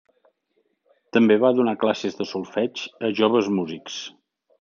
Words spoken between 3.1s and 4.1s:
joves músics.